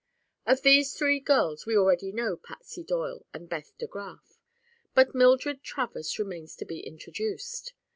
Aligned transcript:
Of 0.47 0.63
these 0.63 0.95
three 0.97 1.19
girls 1.19 1.67
we 1.67 1.77
already 1.77 2.11
know 2.11 2.35
Patsy 2.35 2.83
Doyle 2.83 3.23
and 3.35 3.47
Beth 3.47 3.77
DeGraf, 3.77 4.39
but 4.95 5.13
Mildred 5.13 5.61
Travers 5.61 6.17
remains 6.17 6.55
to 6.55 6.65
be 6.65 6.79
introduced. 6.79 7.73